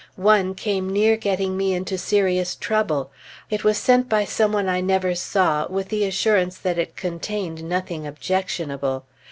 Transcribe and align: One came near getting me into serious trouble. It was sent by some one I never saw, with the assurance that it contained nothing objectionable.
One 0.15 0.55
came 0.55 0.89
near 0.89 1.15
getting 1.15 1.55
me 1.55 1.75
into 1.75 1.95
serious 1.95 2.55
trouble. 2.55 3.11
It 3.51 3.63
was 3.63 3.77
sent 3.77 4.09
by 4.09 4.25
some 4.25 4.51
one 4.51 4.67
I 4.67 4.81
never 4.81 5.13
saw, 5.13 5.67
with 5.69 5.89
the 5.89 6.05
assurance 6.05 6.57
that 6.57 6.79
it 6.79 6.95
contained 6.95 7.63
nothing 7.63 8.07
objectionable. 8.07 9.05